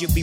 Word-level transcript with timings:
you'll 0.00 0.12
be 0.12 0.22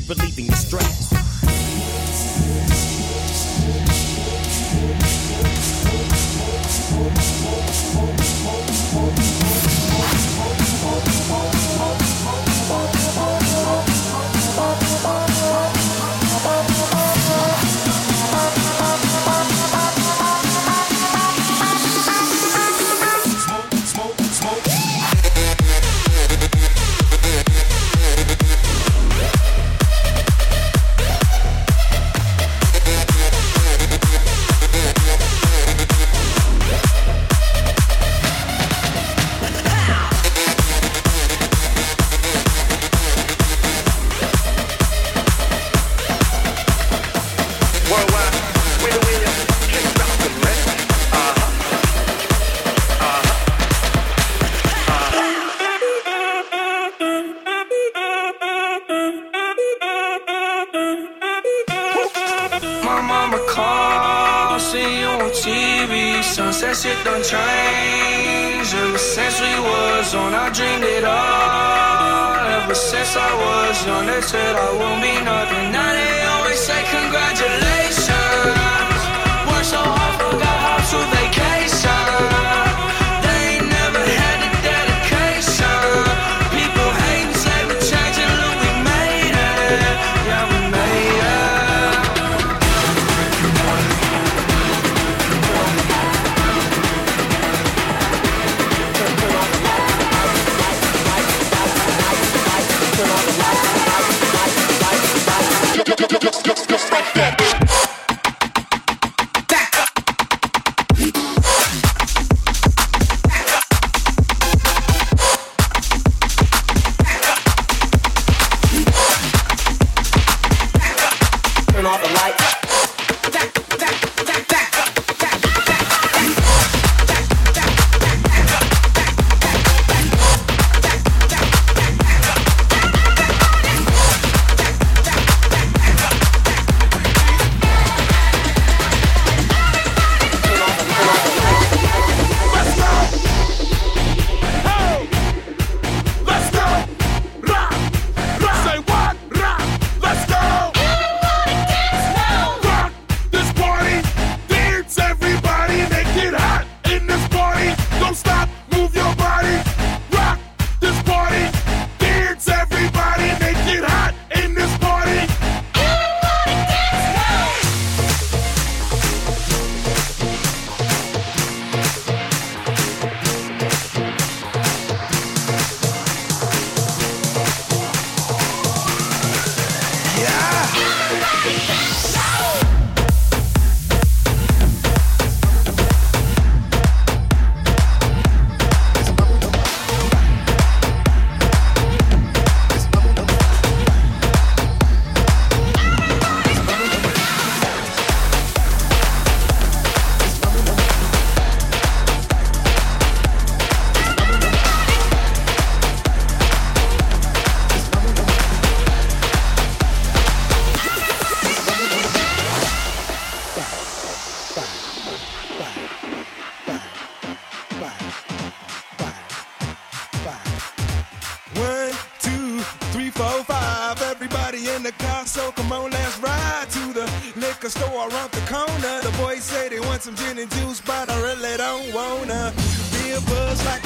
all 121.95 122.01
the 122.01 122.13
lights. 122.13 122.44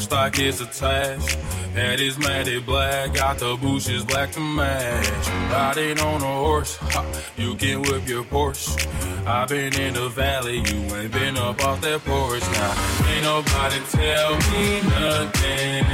Horse 0.00 0.04
stock 0.04 0.38
is 0.38 0.60
attached. 0.60 1.34
Head 1.74 2.00
is 2.00 2.18
matted 2.18 2.64
black, 2.66 3.14
got 3.14 3.38
the 3.38 3.56
bushes 3.56 4.04
black 4.04 4.32
to 4.32 4.40
match. 4.40 5.28
Riding 5.52 6.00
on 6.00 6.22
a 6.22 6.34
horse, 6.44 6.76
ha, 6.76 7.04
you 7.36 7.54
can 7.54 7.82
whip 7.82 8.08
your 8.08 8.24
Porsche. 8.24 8.86
I've 9.26 9.48
been 9.48 9.74
in 9.78 9.94
the 9.94 10.08
valley, 10.08 10.58
you 10.58 10.78
ain't 10.96 11.12
been 11.12 11.36
up 11.36 11.62
off 11.64 11.80
that 11.82 12.00
porch. 12.04 12.42
Now, 12.52 12.72
ain't 13.10 13.24
nobody 13.24 13.80
tell 13.90 14.32
me 14.50 14.80
nothing. 14.98 15.84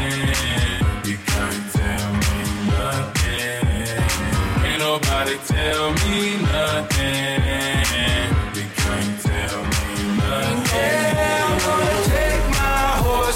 You 1.08 1.18
can't 1.32 1.72
tell 1.72 2.12
me 2.24 2.38
nothing. 2.70 3.66
Ain't 4.66 4.78
nobody 4.78 5.36
tell 5.46 5.90
me 6.02 6.36
nothing. 6.54 7.42
You 8.56 8.66
can't 8.76 9.20
tell 9.20 9.62
me 9.64 10.16
nothing. 10.16 11.15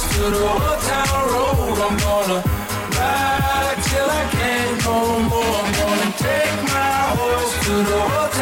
Horse 0.00 0.16
to 0.16 0.30
the 0.30 0.40
old 0.48 0.80
town 0.80 1.28
road. 1.28 1.78
I'm 1.78 1.96
gonna 1.98 2.40
ride 2.96 3.78
till 3.84 4.08
I 4.08 4.24
can't 4.32 4.84
no 4.84 5.20
more. 5.28 5.56
I'm 5.60 5.72
gonna 5.76 6.10
take 6.16 6.56
my 6.72 6.92
horse 7.20 7.54
to 7.66 7.74
the 7.84 8.00
old 8.00 8.32
town 8.32 8.39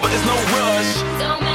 but 0.00 0.08
there's 0.10 0.24
no 0.24 0.36
rush. 0.56 1.47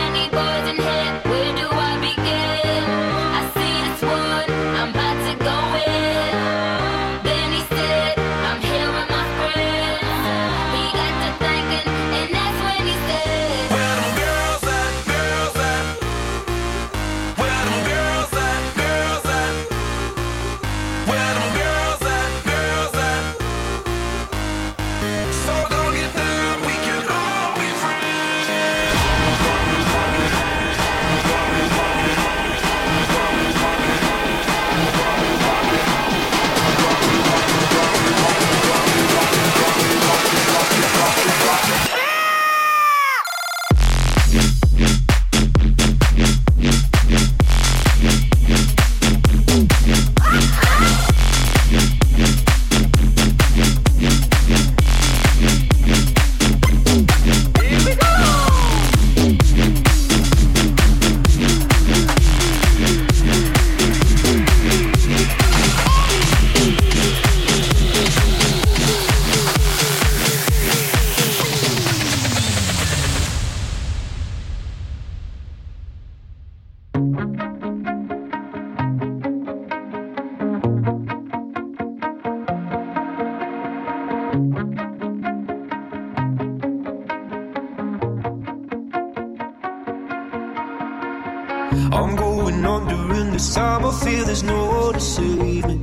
I'm 91.91 92.15
going 92.15 92.65
under 92.65 93.13
in 93.15 93.31
this 93.31 93.55
time. 93.55 93.85
I 93.85 93.91
feel 93.91 94.25
there's 94.25 94.43
no 94.43 94.65
one 94.65 94.93
to 94.93 94.99
save 94.99 95.65
me. 95.65 95.77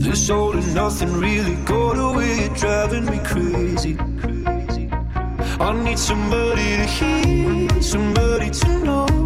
This 0.00 0.30
all 0.30 0.56
or 0.56 0.66
nothing 0.74 1.12
really 1.14 1.56
got 1.64 1.98
away. 1.98 2.48
Driving 2.56 3.06
me 3.06 3.18
crazy. 3.24 3.96
I 5.60 5.72
need 5.84 5.98
somebody 5.98 6.76
to 6.76 6.86
hear, 6.86 7.82
somebody 7.82 8.50
to 8.50 8.68
know. 8.84 9.17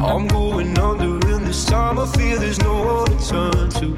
I'm 0.00 0.28
going 0.28 0.78
under, 0.78 1.28
in 1.34 1.44
this 1.44 1.64
time 1.64 1.98
I 1.98 2.06
fear 2.06 2.38
there's 2.38 2.60
no 2.60 2.82
one 2.84 3.18
to 3.18 3.28
turn 3.28 3.70
to. 3.78 3.96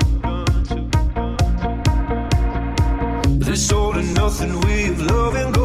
This 3.38 3.70
all 3.72 3.96
or 3.98 4.02
nothing 4.02 4.58
we've 4.60 5.00
loving. 5.02 5.59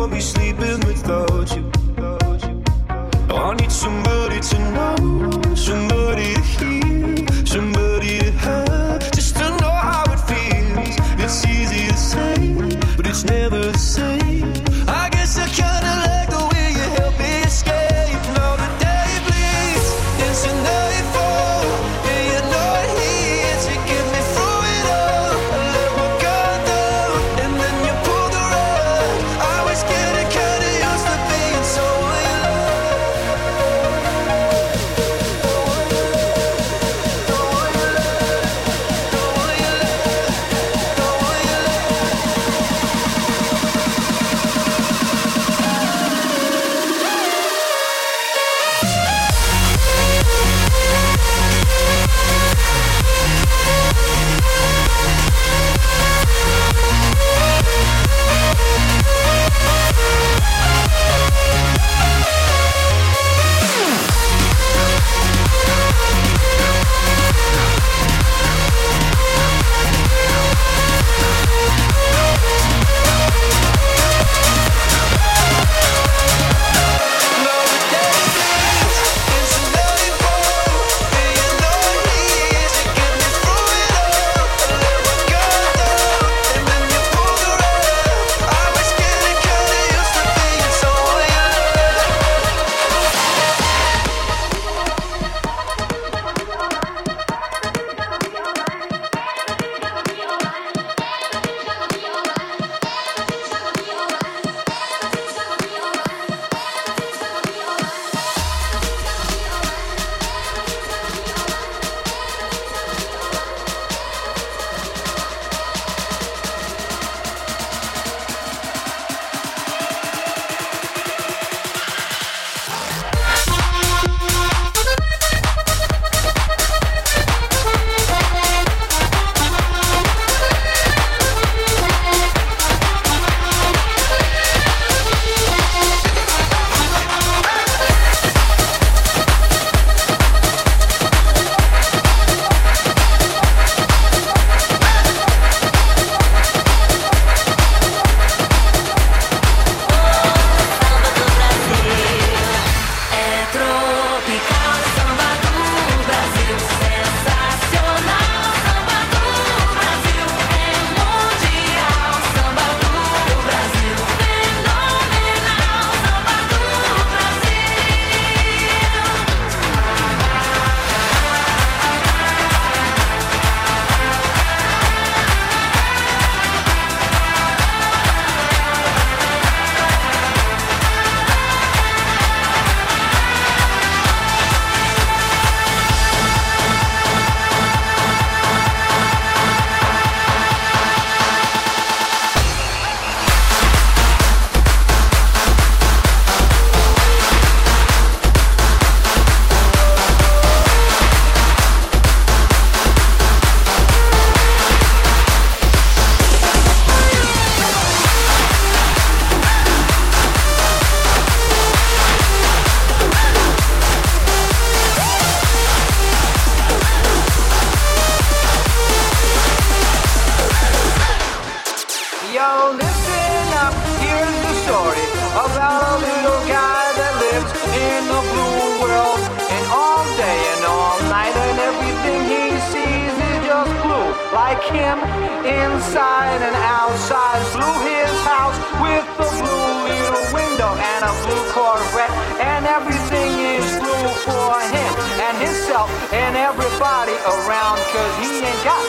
himself 245.85 246.13
and 246.13 246.35
everybody 246.35 247.13
around, 247.13 247.79
cause 247.91 248.17
he 248.19 248.43
ain't 248.43 248.63
got 248.63 248.83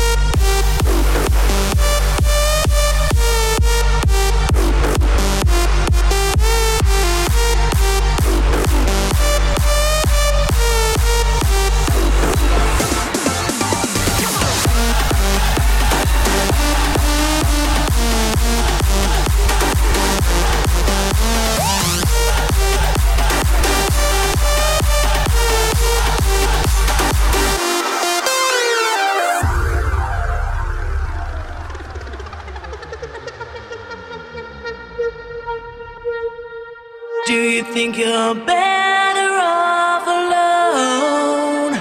you 37.58 37.64
think 37.74 37.98
you're 37.98 38.36
better 38.36 39.30
off 39.42 40.06
alone? 40.06 41.74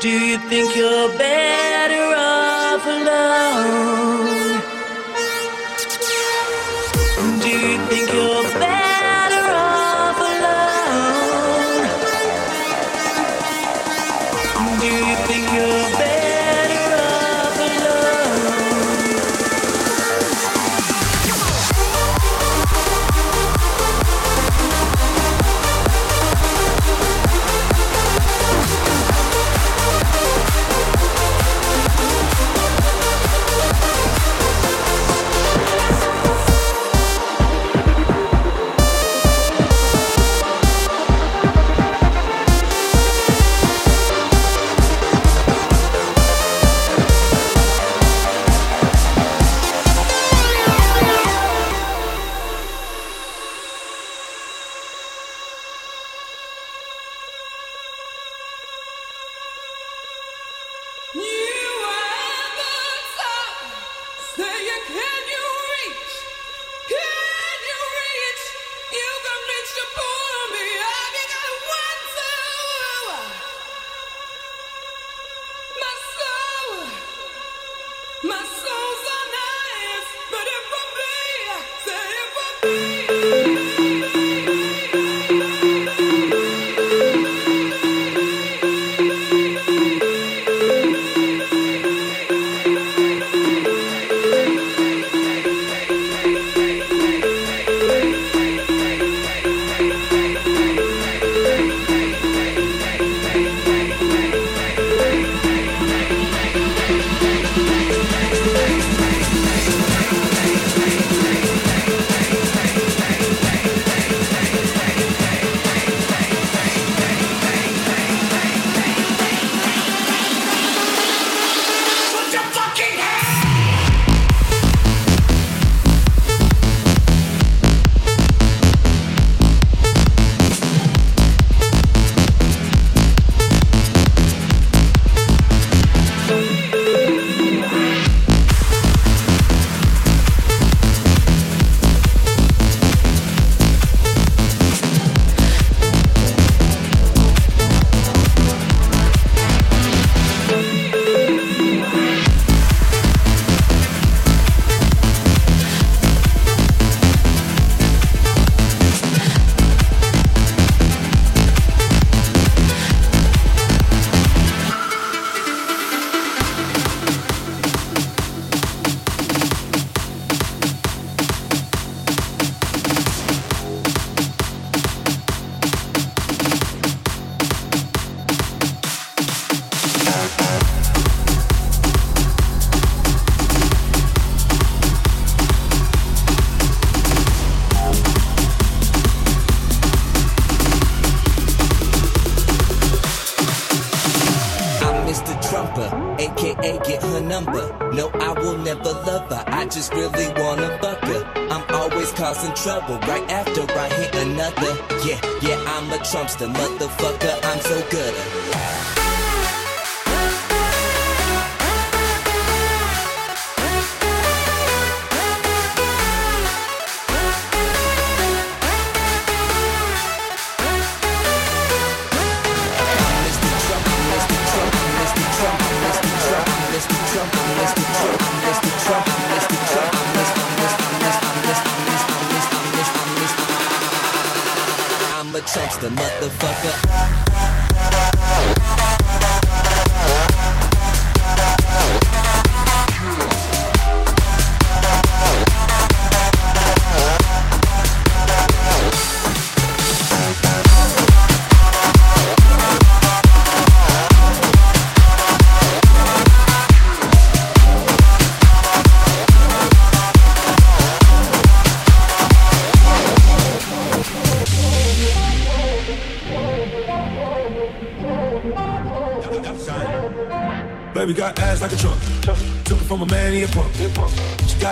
Do 0.00 0.08
you 0.08 0.38
think 0.48 0.76
you're 0.76 1.08
better? 1.18 1.53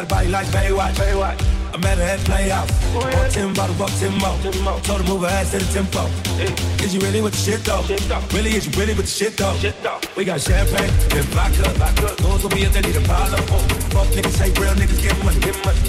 Got 0.03 0.11
a 0.11 0.15
body 0.15 0.29
like 0.29 0.47
Baywatch. 0.49 1.39
I 1.75 1.77
met 1.79 1.99
her 1.99 2.05
at 2.05 2.21
Playhouse. 2.21 2.71
Bought 2.93 3.31
10 3.31 3.55
bottles, 3.55 3.79
bought 3.79 3.91
10 3.91 4.19
more. 4.19 4.81
Told 4.81 5.01
her 5.01 5.09
move 5.09 5.23
her 5.23 5.29
ass 5.29 5.53
to 5.53 5.59
the 5.59 5.73
tempo. 5.73 6.07
Is 6.85 6.95
you 6.95 7.01
really 7.01 7.21
with 7.23 7.33
the 7.33 7.39
shit 7.39 7.65
though? 7.65 7.83
Really, 8.37 8.55
is 8.55 8.67
you 8.67 8.73
really 8.79 8.95
with 8.95 9.07
the 9.07 9.11
shit 9.11 9.37
though? 9.37 9.57
We 10.17 10.25
got 10.25 10.41
champagne 10.41 10.91
and 10.91 11.27
vodka. 11.33 12.23
Those 12.23 12.43
will 12.43 12.51
be 12.51 12.63
if 12.63 12.73
they 12.73 12.83
need 12.83 12.97
a 12.97 13.01
pile 13.01 13.35
up. 13.35 13.45
Fuck 13.93 14.09
niggas, 14.13 14.37
say 14.37 14.51
real 14.61 14.75
niggas 14.75 15.03
get 15.03 15.17
money. 15.25 15.41
Get 15.41 15.57
money. 15.65 15.81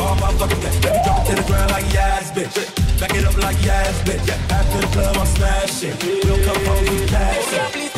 All 0.00 0.16
motherfuckers, 0.16 0.62
let 0.64 0.92
me 0.94 1.00
drop 1.04 1.20
it 1.20 1.30
to 1.30 1.42
the 1.42 1.46
ground 1.46 1.70
like 1.70 1.92
yes, 1.92 2.30
bitch. 2.32 3.00
Back 3.00 3.14
it 3.14 3.24
up 3.24 3.36
like 3.38 3.62
yes, 3.64 4.02
bitch. 4.02 4.26
Yeah, 4.26 4.56
after 4.56 4.80
the 4.80 4.86
club, 4.92 5.16
I'm 5.16 5.26
smashing. 5.26 5.96
We 6.02 6.20
don't 6.20 6.42
come 6.44 6.64
home, 6.66 6.84
we 6.84 7.06
pass 7.06 7.89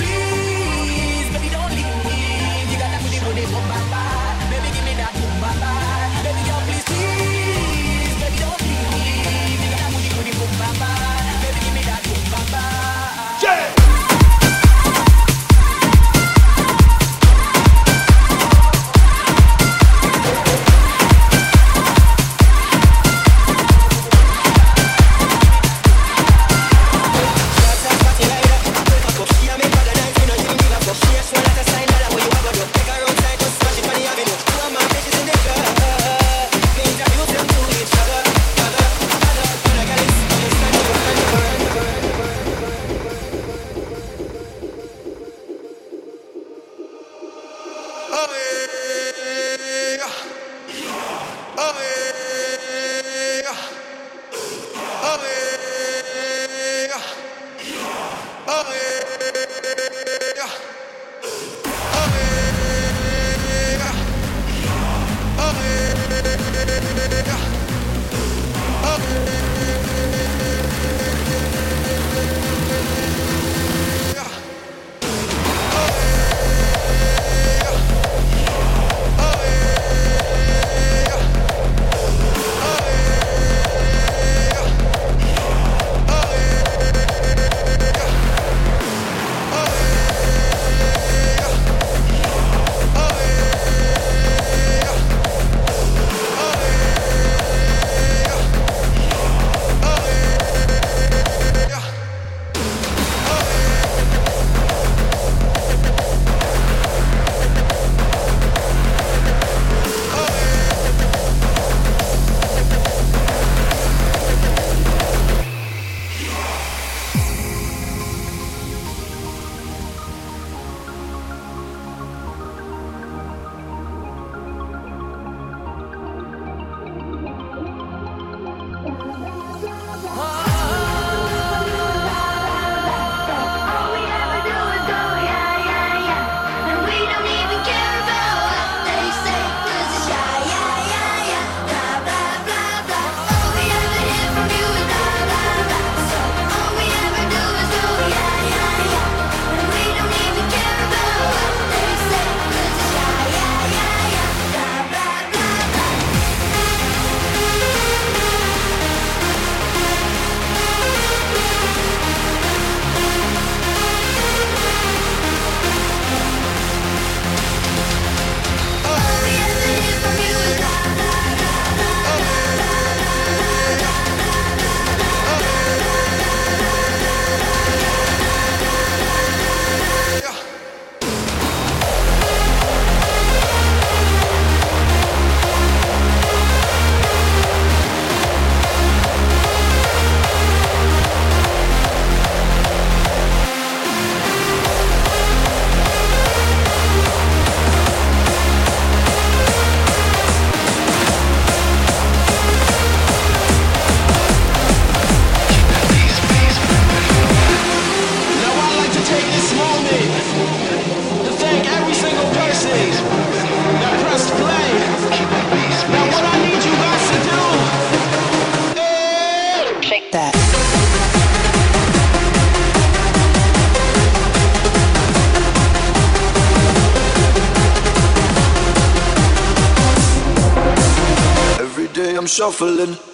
shuffling. 232.33 233.12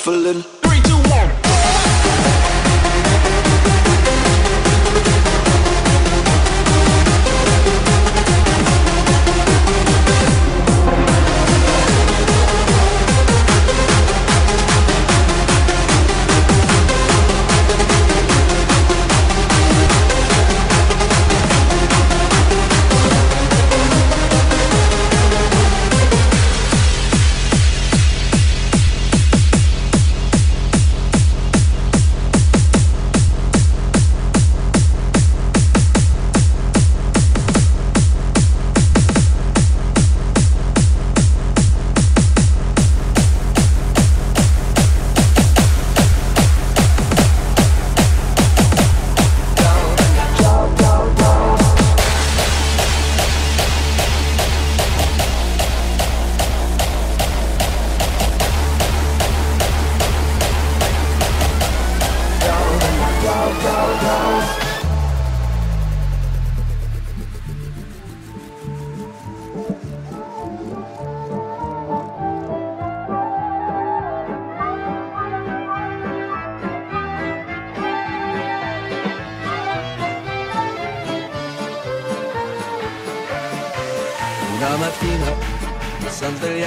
Shuffling. 0.00 0.49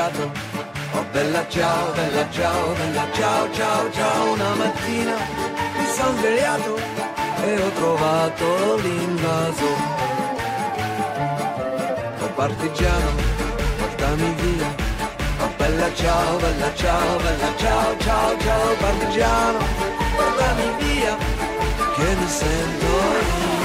Sono 0.03 0.11
svegliato, 0.11 0.31
oh 0.93 1.05
bella 1.11 1.47
ciao, 1.47 1.91
bella 1.93 2.29
ciao, 2.29 2.73
bella 2.73 3.07
ciao, 3.13 3.53
ciao, 3.53 3.91
ciao. 3.91 4.31
Una 4.33 4.53
mattina 4.55 5.15
mi 5.77 5.85
sono 5.95 6.17
svegliato 6.17 6.77
e 7.43 7.61
ho 7.61 7.69
trovato 7.71 8.75
l'invaso. 8.81 9.65
Oh 12.19 12.29
partigiano, 12.35 13.11
portami 13.77 14.33
via. 14.39 14.75
Oh 15.39 15.51
bella 15.57 15.93
ciao, 15.93 16.37
bella 16.37 16.73
ciao, 16.75 17.17
bella 17.17 17.55
ciao, 17.57 17.97
ciao, 17.97 18.37
ciao. 18.39 18.75
Partigiano, 18.75 19.59
portami 20.15 20.63
via, 20.79 21.17
che 21.95 22.15
mi 22.15 22.27
sento 22.27 22.87
io. 22.87 23.62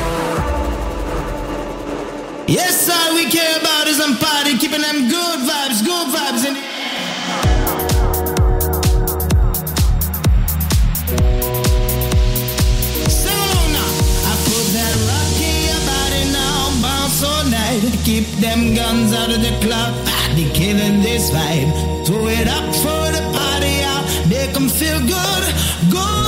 Yes, 2.49 2.89
all 2.89 3.15
we 3.15 3.29
care 3.29 3.61
about 3.61 3.87
is 3.89 3.99
them 3.99 4.17
party, 4.17 4.57
keeping 4.57 4.81
them 4.81 5.07
good 5.11 5.41
vibes, 5.45 5.85
good 5.85 6.09
vibes 6.09 6.49
in 6.49 6.55
the 6.55 6.63
Sing 13.11 13.37
along 13.37 13.73
now. 13.77 13.93
I 14.25 14.35
put 14.49 14.65
that 14.73 14.97
rock 15.13 15.37
in 15.45 15.57
your 15.69 15.83
body 15.93 16.25
now, 16.33 16.73
bounce 16.81 17.23
all 17.23 17.45
night. 17.53 17.85
Keep 18.09 18.25
them 18.41 18.75
guns 18.75 19.13
out 19.13 19.29
of 19.29 19.43
the 19.43 19.53
club, 19.61 19.93
party 20.07 20.49
killing 20.55 21.03
this 21.03 21.31
vibe. 21.31 22.07
Throw 22.07 22.29
it 22.29 22.49
up 22.49 22.65
for 22.81 23.05
the 23.13 23.21
party 23.37 23.83
out, 23.85 24.09
make 24.27 24.55
them 24.55 24.71
feel 24.71 25.01
good. 25.01 25.45
Goes 25.93 26.28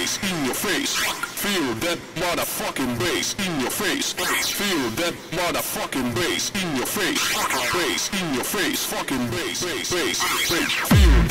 bass 0.00 0.18
in 0.32 0.44
your 0.46 0.54
face. 0.54 0.96
Feel 1.42 1.74
that 1.86 1.98
motherfucking 2.14 2.98
bass 2.98 3.34
in 3.46 3.60
your 3.60 3.70
face. 3.70 4.12
Feel 4.12 4.90
that 5.00 5.14
motherfucking 5.32 6.14
bass 6.14 6.50
in 6.62 6.76
your 6.76 6.86
face. 6.86 7.22
Bass 7.72 8.10
in 8.20 8.34
your 8.34 8.44
face. 8.44 8.84
Fucking 8.84 9.30
bass. 9.30 9.62
Bass. 9.62 9.92
Bass. 9.92 10.22
Feel 10.88 11.29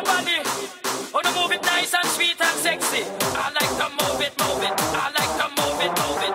your 0.00 0.14
body. 0.14 0.40
Oh, 1.12 1.20
no, 1.24 1.42
move 1.42 1.52
it 1.52 1.62
nice 1.62 1.92
and 1.94 2.06
sweet 2.06 2.40
and 2.40 2.58
sexy. 2.60 3.04
I 3.20 3.50
like 3.52 3.72
to 3.80 3.88
move 3.98 4.20
it, 4.20 4.32
move 4.38 4.62
it. 4.62 4.74
I 4.76 5.10
like 5.18 5.32
to 5.40 5.46
move 5.60 5.80
it, 5.80 5.92
move 6.00 6.22
it. 6.22 6.29